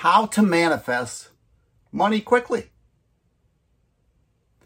how 0.00 0.24
to 0.24 0.40
manifest 0.40 1.28
money 1.92 2.22
quickly. 2.22 2.70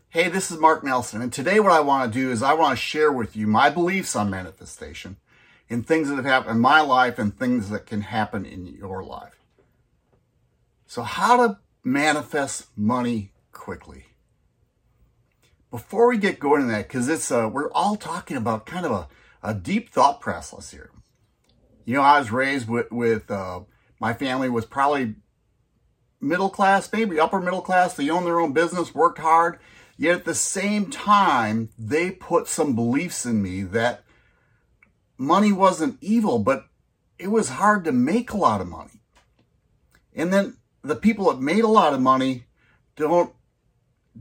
Hey, 0.08 0.29
this 0.29 0.53
is 0.53 0.58
Mark 0.58 0.84
Nelson, 0.84 1.21
and 1.21 1.33
today 1.33 1.58
what 1.58 1.72
I 1.72 1.80
want 1.80 2.12
to 2.12 2.17
do 2.17 2.30
is 2.30 2.41
I 2.41 2.53
want 2.53 2.79
to 2.79 2.84
share 2.84 3.10
with 3.10 3.34
you 3.34 3.49
my 3.49 3.68
beliefs 3.68 4.15
on 4.15 4.31
manifestation 4.31 5.17
and 5.68 5.84
things 5.84 6.08
that 6.08 6.15
have 6.15 6.25
happened 6.25 6.55
in 6.55 6.60
my 6.60 6.81
life 6.83 7.18
and 7.18 7.36
things 7.36 7.68
that 7.70 7.84
can 7.84 8.02
happen 8.02 8.46
in 8.46 8.68
your 8.68 9.02
life. 9.02 9.45
So, 10.86 11.02
how 11.02 11.45
to 11.45 11.59
manifest 11.82 12.69
money 12.77 13.32
quickly. 13.51 14.05
Before 15.73 16.07
we 16.07 16.16
get 16.16 16.39
going 16.39 16.61
to 16.61 16.69
that, 16.69 16.87
because 16.87 17.09
it's 17.09 17.32
uh, 17.32 17.51
we're 17.53 17.73
all 17.73 17.96
talking 17.96 18.37
about 18.37 18.66
kind 18.66 18.87
of 18.87 18.93
a, 18.93 19.09
a 19.43 19.53
deep 19.53 19.91
thought 19.91 20.21
process 20.21 20.71
here. 20.71 20.93
You 21.85 21.96
know, 21.96 22.03
I 22.03 22.21
was 22.21 22.30
raised 22.30 22.69
with 22.69 22.93
with 22.93 23.29
uh, 23.32 23.62
my 23.98 24.12
family 24.12 24.48
was 24.48 24.64
probably 24.64 25.16
middle 26.25 26.50
class, 26.50 26.92
maybe 26.92 27.20
upper 27.20 27.41
middle 27.41 27.60
class. 27.60 27.95
They 27.95 28.10
own 28.10 28.24
their 28.24 28.41
own 28.41 28.52
business, 28.52 28.95
worked 28.95 29.19
hard. 29.19 29.59
Yet 29.96 30.16
at 30.16 30.24
the 30.24 30.34
same 30.34 30.91
time, 30.91 31.69
they 31.78 32.10
put 32.10 32.48
some 32.48 32.74
beliefs 32.74 33.24
in 33.24 33.42
me 33.42 33.62
that 33.62 34.05
money 35.16 35.52
wasn't 35.52 35.98
evil, 36.00 36.41
but 36.41 36.66
it 37.19 37.28
was 37.28 37.50
hard 37.50 37.84
to 37.84 37.92
make 37.92 38.33
a 38.33 38.37
lot 38.37 38.60
of 38.60 38.66
money. 38.66 39.00
And 40.14 40.33
then 40.33 40.56
the 40.83 40.97
people 40.97 41.30
that 41.30 41.41
made 41.41 41.64
a 41.64 41.69
lot 41.69 41.95
of 41.95 42.00
money 42.00 42.47
don't 42.97 43.33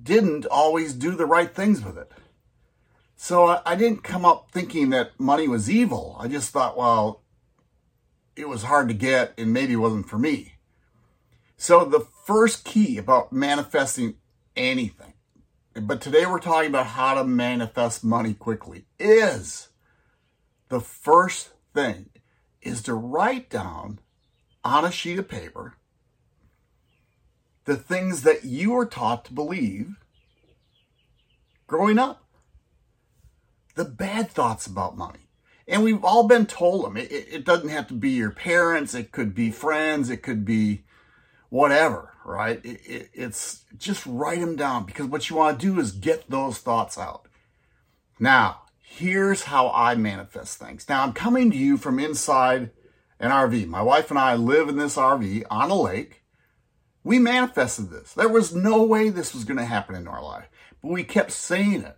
didn't 0.02 0.46
always 0.48 0.94
do 0.94 1.16
the 1.16 1.26
right 1.26 1.54
things 1.54 1.84
with 1.84 1.98
it. 1.98 2.12
So 3.16 3.46
I, 3.46 3.62
I 3.66 3.76
didn't 3.76 4.04
come 4.04 4.26
up 4.26 4.50
thinking 4.52 4.90
that 4.90 5.20
money 5.20 5.48
was 5.48 5.70
evil. 5.70 6.18
I 6.20 6.28
just 6.28 6.52
thought, 6.52 6.78
well, 6.78 7.22
it 8.36 8.50
was 8.50 8.64
hard 8.64 8.88
to 8.88 8.94
get 8.94 9.34
and 9.38 9.54
maybe 9.54 9.74
it 9.74 9.78
wasn't 9.78 10.10
for 10.10 10.18
me. 10.18 10.53
So 11.64 11.86
the 11.86 12.06
first 12.26 12.66
key 12.66 12.98
about 12.98 13.32
manifesting 13.32 14.16
anything, 14.54 15.14
but 15.74 16.02
today 16.02 16.26
we're 16.26 16.40
talking 16.40 16.70
about 16.70 16.88
how 16.88 17.14
to 17.14 17.24
manifest 17.24 18.04
money 18.04 18.34
quickly, 18.34 18.84
is 19.00 19.70
the 20.68 20.82
first 20.82 21.52
thing 21.74 22.10
is 22.62 22.82
to 22.82 22.94
write 22.94 23.50
down 23.50 24.00
on 24.66 24.84
a 24.84 24.92
sheet 24.92 25.20
of 25.20 25.30
paper 25.30 25.78
the 27.64 27.78
things 27.78 28.24
that 28.24 28.44
you 28.44 28.72
were 28.72 28.86
taught 28.86 29.24
to 29.24 29.34
believe 29.34 29.96
growing 31.66 31.98
up. 31.98 32.26
The 33.76 33.86
bad 33.86 34.30
thoughts 34.30 34.68
about 34.68 34.98
money. 34.98 35.30
And 35.66 35.82
we've 35.82 36.04
all 36.04 36.28
been 36.28 36.46
told 36.46 36.84
them. 36.84 36.98
It, 36.98 37.10
it, 37.10 37.46
doesn't 37.46 37.70
have 37.70 37.88
to 37.88 37.94
be 37.94 38.10
your 38.10 38.32
parents. 38.32 38.94
It 38.94 39.14
could 39.14 39.34
be 39.34 39.50
friends. 39.50 40.10
It 40.10 40.24
could 40.24 40.44
be 40.44 40.84
whatever, 41.54 42.12
right? 42.26 42.66
It, 42.66 42.82
it, 42.84 43.10
it's 43.14 43.64
just 43.78 44.04
write 44.08 44.40
them 44.40 44.56
down 44.56 44.86
because 44.86 45.06
what 45.06 45.30
you 45.30 45.36
want 45.36 45.60
to 45.60 45.66
do 45.68 45.80
is 45.80 45.92
get 45.92 46.28
those 46.28 46.58
thoughts 46.58 46.98
out. 46.98 47.28
Now, 48.20 48.64
here's 48.82 49.44
how 49.44 49.70
I 49.70 49.94
manifest 49.94 50.58
things. 50.58 50.90
Now, 50.90 51.04
I'm 51.04 51.14
coming 51.14 51.52
to 51.52 51.58
you 51.58 51.78
from 51.78 52.00
inside 52.00 52.72
an 53.20 53.30
RV. 53.30 53.68
My 53.68 53.84
wife 53.84 54.10
and 54.10 54.18
I 54.18 54.34
live 54.34 54.68
in 54.68 54.78
this 54.78 54.98
RV 54.98 55.44
on 55.52 55.70
a 55.70 55.76
lake. 55.76 56.24
We 57.04 57.20
manifested 57.20 57.92
this. 57.92 58.14
There 58.14 58.30
was 58.30 58.56
no 58.56 58.82
way 58.82 59.10
this 59.10 59.36
was 59.36 59.44
going 59.44 59.60
to 59.60 59.66
happen 59.66 59.94
in 59.94 60.08
our 60.08 60.24
life, 60.24 60.50
but 60.82 60.92
we 60.92 61.04
kept 61.04 61.32
saying 61.32 61.84
it. 61.84 61.98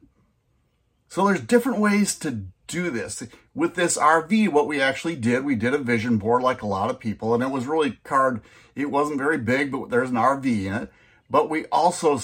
So 1.08 1.26
there's 1.26 1.42
different 1.42 1.80
ways 1.80 2.18
to 2.20 2.46
do 2.68 2.90
this. 2.90 3.24
With 3.54 3.76
this 3.76 3.98
RV, 3.98 4.50
what 4.50 4.68
we 4.68 4.82
actually 4.82 5.16
did, 5.16 5.46
we 5.46 5.56
did 5.56 5.74
a 5.74 5.78
vision 5.78 6.18
board 6.18 6.44
like 6.44 6.62
a 6.62 6.68
lot 6.68 6.90
of 6.90 7.00
people, 7.00 7.34
and 7.34 7.44
it 7.44 7.52
was 7.52 7.68
really 7.68 8.00
card. 8.04 8.42
It 8.76 8.92
wasn't 8.92 9.20
very 9.20 9.38
big, 9.38 9.72
but 9.72 9.90
there's 9.90 10.10
an 10.10 10.16
RV 10.16 10.46
in 10.66 10.74
it. 10.74 10.92
But 11.30 11.50
we 11.50 11.66
also 11.68 12.20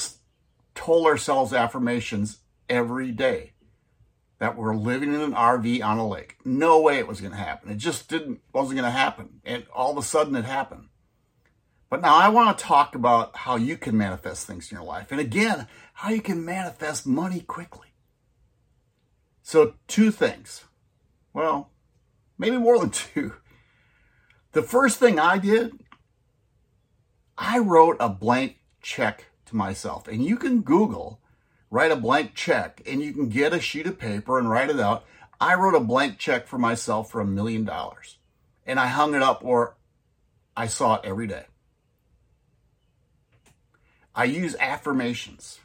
told 0.75 1.07
ourselves 1.07 1.53
affirmations 1.53 2.39
every 2.69 3.11
day 3.11 3.53
that 4.39 4.57
we're 4.57 4.75
living 4.75 5.13
in 5.13 5.21
an 5.21 5.33
RV 5.33 5.83
on 5.83 5.99
a 5.99 6.07
lake. 6.07 6.37
No 6.43 6.81
way 6.81 6.97
it 6.97 7.07
was 7.07 7.21
going 7.21 7.31
to 7.31 7.37
happen. 7.37 7.71
It 7.71 7.77
just 7.77 8.09
didn't 8.09 8.41
wasn't 8.51 8.79
going 8.79 8.91
to 8.91 8.97
happen, 8.97 9.41
and 9.45 9.65
all 9.73 9.91
of 9.91 9.97
a 9.97 10.01
sudden 10.01 10.35
it 10.35 10.45
happened. 10.45 10.87
But 11.89 12.01
now 12.01 12.15
I 12.15 12.29
want 12.29 12.57
to 12.57 12.63
talk 12.63 12.95
about 12.95 13.35
how 13.35 13.57
you 13.57 13.77
can 13.77 13.97
manifest 13.97 14.47
things 14.47 14.71
in 14.71 14.77
your 14.77 14.85
life, 14.85 15.11
and 15.11 15.19
again, 15.19 15.67
how 15.93 16.09
you 16.09 16.21
can 16.21 16.43
manifest 16.43 17.05
money 17.05 17.41
quickly. 17.41 17.90
So, 19.41 19.75
two 19.87 20.11
things. 20.11 20.65
Well, 21.33 21.71
maybe 22.37 22.57
more 22.57 22.79
than 22.79 22.89
two. 22.91 23.33
The 24.51 24.61
first 24.61 24.99
thing 24.99 25.19
I 25.19 25.37
did, 25.37 25.71
I 27.37 27.59
wrote 27.59 27.97
a 27.99 28.09
blank 28.09 28.57
check 28.81 29.25
to 29.45 29.55
myself. 29.55 30.07
And 30.07 30.23
you 30.23 30.35
can 30.35 30.61
Google, 30.61 31.21
write 31.69 31.91
a 31.91 31.95
blank 31.95 32.35
check, 32.35 32.81
and 32.85 33.01
you 33.01 33.13
can 33.13 33.29
get 33.29 33.53
a 33.53 33.59
sheet 33.59 33.87
of 33.87 33.97
paper 33.97 34.37
and 34.37 34.49
write 34.49 34.69
it 34.69 34.79
out. 34.79 35.05
I 35.39 35.55
wrote 35.55 35.73
a 35.73 35.79
blank 35.79 36.19
check 36.19 36.47
for 36.47 36.57
myself 36.57 37.09
for 37.09 37.21
a 37.21 37.25
million 37.25 37.63
dollars. 37.63 38.17
And 38.65 38.79
I 38.79 38.87
hung 38.87 39.15
it 39.15 39.23
up 39.23 39.43
or 39.43 39.75
I 40.55 40.67
saw 40.67 40.95
it 40.95 41.01
every 41.03 41.27
day. 41.27 41.45
I 44.13 44.25
use 44.25 44.55
affirmations. 44.59 45.60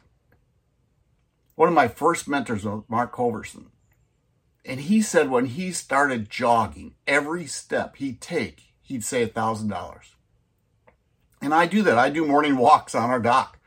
One 1.57 1.69
of 1.69 1.73
my 1.73 1.87
first 1.87 2.27
mentors 2.27 2.63
was 2.63 2.83
Mark 2.87 3.11
Culverson. 3.15 3.71
And 4.63 4.79
he 4.79 5.01
said 5.01 5.31
when 5.31 5.47
he 5.47 5.71
started 5.71 6.29
jogging, 6.29 6.93
every 7.07 7.47
step 7.47 7.95
he'd 7.95 8.21
take, 8.21 8.75
he'd 8.79 9.03
say 9.03 9.23
a 9.23 9.27
thousand 9.27 9.69
dollars. 9.69 10.13
And 11.41 11.55
I 11.55 11.65
do 11.65 11.81
that. 11.81 11.97
I 11.97 12.11
do 12.11 12.27
morning 12.27 12.57
walks 12.57 12.93
on 12.93 13.09
our 13.09 13.19
dock, 13.19 13.57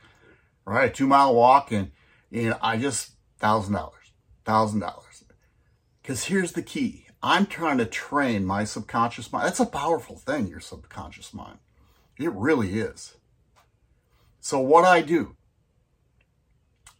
right? 0.64 0.88
A 0.88 0.92
two 0.92 1.08
mile 1.08 1.34
walk, 1.34 1.72
and 1.72 1.90
know, 2.30 2.58
I 2.62 2.76
just 2.76 3.14
thousand 3.40 3.74
dollars, 3.74 4.12
thousand 4.44 4.78
dollars. 4.78 5.24
Because 6.00 6.26
here's 6.26 6.52
the 6.52 6.62
key: 6.62 7.06
I'm 7.24 7.44
trying 7.44 7.78
to 7.78 7.86
train 7.86 8.44
my 8.44 8.62
subconscious 8.62 9.32
mind. 9.32 9.46
That's 9.46 9.58
a 9.58 9.66
powerful 9.66 10.16
thing, 10.16 10.46
your 10.46 10.60
subconscious 10.60 11.34
mind. 11.34 11.58
It 12.20 12.30
really 12.30 12.78
is. 12.78 13.16
So 14.38 14.60
what 14.60 14.84
I 14.84 15.02
do 15.02 15.34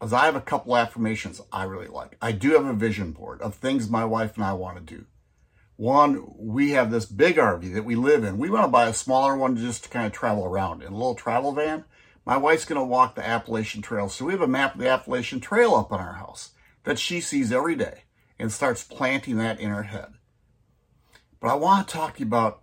is 0.03 0.13
I 0.13 0.25
have 0.25 0.37
a 0.37 0.41
couple 0.41 0.77
affirmations 0.77 1.41
I 1.53 1.65
really 1.65 1.89
like. 1.89 2.17
I 2.23 2.33
do 2.33 2.53
have 2.53 2.65
a 2.65 2.73
vision 2.73 3.13
board 3.13 3.41
of 3.43 3.55
things 3.55 3.91
my 3.91 4.05
wife 4.05 4.37
and 4.37 4.45
I 4.45 4.55
want 4.55 4.77
to 4.77 4.95
do. 4.97 5.07
One, 5.77 6.35
we 6.37 6.73
have 6.73 6.91
this 6.91 7.07
big 7.07 7.37
RV 7.37 7.73
that 7.75 7.85
we 7.85 7.95
live 7.95 8.25
in. 8.25 8.39
We 8.39 8.51
want 8.51 8.65
to 8.65 8.71
buy 8.71 8.87
a 8.87 8.95
smaller 8.95 9.37
one 9.37 9.57
just 9.57 9.85
to 9.85 9.91
kind 9.91 10.07
of 10.07 10.13
travel 10.13 10.45
around 10.45 10.83
in 10.83 10.93
a 10.93 10.97
little 10.97 11.15
travel 11.15 11.53
van. 11.53 11.85
My 12.27 12.37
wife's 12.37 12.67
going 12.67 12.79
to 12.79 12.85
walk 12.85 13.15
the 13.15 13.27
Appalachian 13.27 13.81
Trail. 13.81 14.09
So 14.09 14.27
we 14.27 14.33
have 14.33 14.43
a 14.43 14.47
map 14.47 14.75
of 14.75 14.81
the 14.81 14.91
Appalachian 14.91 15.41
Trail 15.41 15.75
up 15.75 15.91
on 15.91 16.01
our 16.01 16.15
house 16.15 16.51
that 16.85 16.99
she 16.99 17.21
sees 17.21 17.51
every 17.51 17.77
day 17.77 18.05
and 18.39 18.53
starts 18.53 18.85
planting 18.85 19.39
that 19.39 19.59
in 19.59 19.71
her 19.71 19.85
head. 19.85 20.13
But 21.41 21.49
I 21.49 21.55
want 21.55 21.89
to 21.89 21.95
talk 21.95 22.15
to 22.15 22.21
you 22.21 22.27
about 22.27 22.63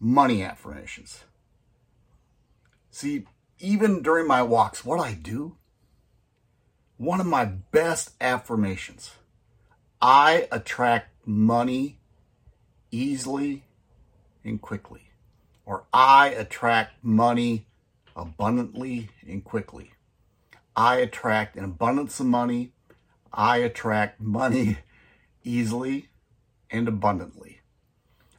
money 0.00 0.42
affirmations. 0.42 1.24
See, 2.90 3.24
even 3.60 4.02
during 4.02 4.26
my 4.26 4.42
walks, 4.42 4.84
what 4.84 4.98
I 4.98 5.14
do 5.14 5.56
one 6.98 7.20
of 7.20 7.26
my 7.26 7.44
best 7.44 8.10
affirmations. 8.20 9.12
I 10.02 10.48
attract 10.52 11.26
money 11.26 11.98
easily 12.90 13.64
and 14.44 14.60
quickly, 14.60 15.02
or 15.64 15.84
I 15.92 16.28
attract 16.30 17.02
money 17.02 17.66
abundantly 18.16 19.10
and 19.26 19.44
quickly. 19.44 19.92
I 20.76 20.96
attract 20.96 21.56
an 21.56 21.64
abundance 21.64 22.20
of 22.20 22.26
money. 22.26 22.72
I 23.32 23.58
attract 23.58 24.20
money 24.20 24.78
easily 25.44 26.08
and 26.70 26.88
abundantly. 26.88 27.60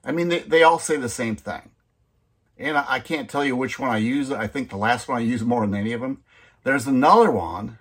I 0.03 0.11
mean, 0.11 0.29
they, 0.29 0.39
they 0.39 0.63
all 0.63 0.79
say 0.79 0.97
the 0.97 1.09
same 1.09 1.35
thing. 1.35 1.71
And 2.57 2.77
I, 2.77 2.85
I 2.87 2.99
can't 2.99 3.29
tell 3.29 3.45
you 3.45 3.55
which 3.55 3.79
one 3.79 3.89
I 3.89 3.97
use. 3.97 4.31
I 4.31 4.47
think 4.47 4.69
the 4.69 4.77
last 4.77 5.07
one 5.07 5.17
I 5.17 5.21
use 5.21 5.43
more 5.43 5.65
than 5.65 5.75
any 5.75 5.93
of 5.93 6.01
them. 6.01 6.23
There's 6.63 6.87
another 6.87 7.31
one 7.31 7.77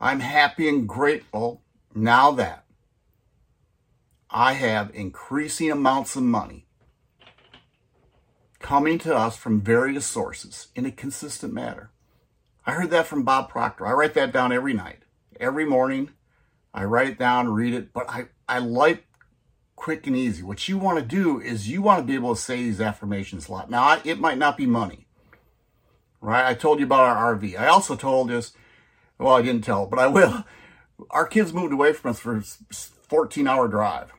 I'm 0.00 0.20
happy 0.20 0.68
and 0.68 0.88
grateful 0.88 1.62
now 1.94 2.30
that 2.32 2.64
I 4.30 4.52
have 4.52 4.94
increasing 4.94 5.70
amounts 5.70 6.14
of 6.14 6.22
money 6.22 6.66
coming 8.60 8.98
to 8.98 9.16
us 9.16 9.36
from 9.36 9.60
various 9.60 10.06
sources 10.06 10.68
in 10.74 10.86
a 10.86 10.92
consistent 10.92 11.52
manner. 11.52 11.90
I 12.66 12.72
heard 12.72 12.90
that 12.90 13.06
from 13.06 13.22
Bob 13.24 13.48
Proctor. 13.48 13.86
I 13.86 13.92
write 13.92 14.14
that 14.14 14.32
down 14.32 14.52
every 14.52 14.74
night, 14.74 15.00
every 15.40 15.64
morning. 15.64 16.10
I 16.72 16.84
write 16.84 17.08
it 17.08 17.18
down, 17.18 17.48
read 17.48 17.74
it, 17.74 17.92
but 17.92 18.08
I, 18.08 18.26
I 18.48 18.58
like 18.58 19.04
quick 19.74 20.06
and 20.06 20.14
easy. 20.14 20.42
What 20.42 20.68
you 20.68 20.78
want 20.78 20.98
to 20.98 21.04
do 21.04 21.40
is 21.40 21.68
you 21.68 21.82
want 21.82 22.00
to 22.00 22.06
be 22.06 22.14
able 22.14 22.34
to 22.34 22.40
say 22.40 22.56
these 22.56 22.80
affirmations 22.80 23.48
a 23.48 23.52
lot. 23.52 23.70
Now, 23.70 23.82
I, 23.82 24.00
it 24.04 24.20
might 24.20 24.38
not 24.38 24.56
be 24.56 24.66
money, 24.66 25.06
right? 26.20 26.46
I 26.46 26.54
told 26.54 26.78
you 26.78 26.84
about 26.84 27.00
our 27.00 27.36
RV. 27.36 27.58
I 27.58 27.68
also 27.68 27.96
told 27.96 28.30
us 28.30 28.52
well, 29.18 29.34
I 29.34 29.42
didn't 29.42 29.64
tell, 29.64 29.86
but 29.86 29.98
I 29.98 30.06
will. 30.06 30.44
Our 31.10 31.26
kids 31.26 31.52
moved 31.52 31.72
away 31.72 31.92
from 31.92 32.10
us 32.10 32.18
for 32.18 32.36
a 32.36 32.42
14 32.42 33.46
hour 33.46 33.68
drive. 33.68 34.12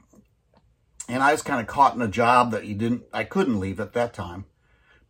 And 1.07 1.23
I 1.23 1.31
was 1.31 1.41
kind 1.41 1.59
of 1.59 1.67
caught 1.67 1.95
in 1.95 2.01
a 2.01 2.07
job 2.07 2.51
that 2.51 2.65
you 2.65 2.75
didn't, 2.75 3.03
I 3.11 3.23
couldn't 3.23 3.59
leave 3.59 3.79
at 3.79 3.93
that 3.93 4.13
time. 4.13 4.45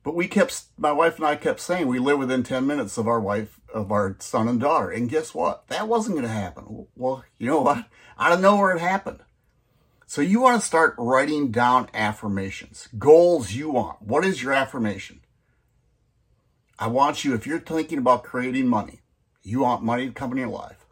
But 0.02 0.16
we 0.16 0.28
kept, 0.28 0.64
my 0.78 0.94
wife 0.94 1.18
and 1.18 1.26
I 1.26 1.36
kept 1.36 1.60
saying 1.60 1.88
we 1.88 2.00
live 2.00 2.20
within 2.20 2.42
10 2.42 2.66
minutes 2.66 2.98
of 2.98 3.08
our 3.08 3.20
wife, 3.20 3.60
of 3.74 3.92
our 3.92 4.16
son 4.20 4.48
and 4.48 4.60
daughter. 4.60 4.90
And 4.90 5.10
guess 5.10 5.36
what? 5.36 5.68
That 5.68 5.90
wasn't 5.90 6.16
going 6.16 6.28
to 6.28 6.34
happen. 6.34 6.88
Well, 6.96 7.26
you 7.38 7.48
know 7.48 7.62
what? 7.62 7.86
Out 8.18 8.32
of 8.32 8.40
nowhere 8.40 8.72
it 8.72 8.80
happened. 8.80 9.20
So 10.08 10.22
you 10.22 10.40
want 10.40 10.60
to 10.60 10.66
start 10.66 10.96
writing 10.98 11.52
down 11.52 11.90
affirmations, 11.94 12.88
goals 12.98 13.52
you 13.52 13.70
want. 13.70 14.02
What 14.02 14.26
is 14.26 14.42
your 14.42 14.54
affirmation? 14.54 15.20
I 16.80 16.88
want 16.88 17.24
you, 17.24 17.36
if 17.36 17.46
you're 17.46 17.60
thinking 17.60 18.00
about 18.00 18.24
creating 18.24 18.68
money, 18.68 19.02
you 19.50 19.62
want 19.62 19.82
money 19.84 20.06
to 20.06 20.14
come 20.14 20.32
in 20.32 20.38
your 20.38 20.48
life. 20.48 20.86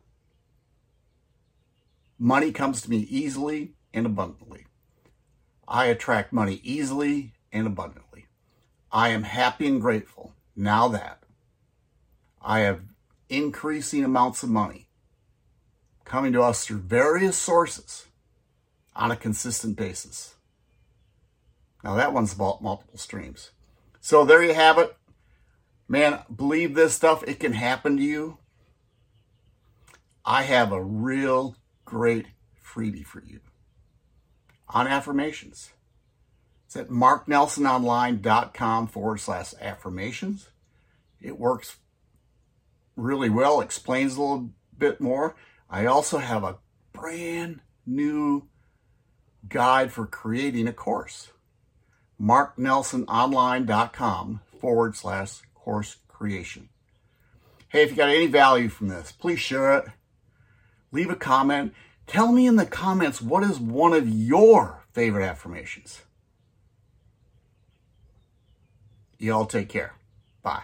Money 2.17 2.51
comes 2.51 2.81
to 2.81 2.89
me 2.89 2.97
easily 2.97 3.75
and 3.93 4.05
abundantly. 4.07 4.65
I 5.67 5.85
attract 5.85 6.33
money 6.33 6.59
easily 6.63 7.33
and 7.51 7.67
abundantly. 7.67 8.25
I 8.91 9.09
am 9.09 9.23
happy 9.23 9.67
and 9.67 9.79
grateful 9.79 10.33
now 10.55 10.87
that 10.87 11.21
I 12.41 12.61
have 12.61 12.81
increasing 13.29 14.03
amounts 14.03 14.41
of 14.41 14.49
money 14.49 14.87
coming 16.03 16.33
to 16.33 16.41
us 16.41 16.65
through 16.65 16.79
various 16.79 17.37
sources 17.37 18.07
on 18.95 19.11
a 19.11 19.15
consistent 19.15 19.75
basis. 19.75 20.35
Now 21.83 21.95
that 21.95 22.13
one's 22.13 22.33
about 22.33 22.63
multiple 22.63 22.97
streams. 22.97 23.51
So 23.99 24.25
there 24.25 24.43
you 24.43 24.55
have 24.55 24.79
it. 24.79 24.97
Man, 25.87 26.19
believe 26.33 26.73
this 26.73 26.95
stuff, 26.95 27.23
it 27.27 27.39
can 27.39 27.53
happen 27.53 27.97
to 27.97 28.03
you. 28.03 28.39
I 30.29 30.43
have 30.43 30.73
a 30.73 30.83
real 30.83 31.55
great 31.85 32.25
freebie 32.61 33.05
for 33.05 33.23
you 33.23 33.39
on 34.67 34.85
affirmations. 34.85 35.71
It's 36.65 36.75
at 36.75 36.89
marknelsononline.com 36.89 38.87
forward 38.87 39.21
slash 39.21 39.53
affirmations. 39.61 40.49
It 41.21 41.39
works 41.39 41.77
really 42.97 43.29
well, 43.29 43.61
explains 43.61 44.17
a 44.17 44.21
little 44.21 44.49
bit 44.77 44.99
more. 44.99 45.37
I 45.69 45.85
also 45.85 46.17
have 46.17 46.43
a 46.43 46.57
brand 46.91 47.61
new 47.85 48.49
guide 49.47 49.93
for 49.93 50.05
creating 50.05 50.67
a 50.67 50.73
course. 50.73 51.29
marknelsononline.com 52.21 54.41
forward 54.59 54.97
slash 54.97 55.39
course 55.53 55.95
creation. 56.09 56.67
Hey, 57.69 57.83
if 57.83 57.91
you 57.91 57.95
got 57.95 58.09
any 58.09 58.27
value 58.27 58.67
from 58.67 58.89
this, 58.89 59.13
please 59.13 59.39
share 59.39 59.77
it. 59.77 59.85
Leave 60.91 61.09
a 61.09 61.15
comment. 61.15 61.73
Tell 62.05 62.31
me 62.31 62.47
in 62.47 62.55
the 62.55 62.65
comments 62.65 63.21
what 63.21 63.43
is 63.43 63.59
one 63.59 63.93
of 63.93 64.07
your 64.07 64.83
favorite 64.93 65.25
affirmations. 65.25 66.01
Y'all 69.19 69.45
take 69.45 69.69
care. 69.69 69.93
Bye. 70.41 70.63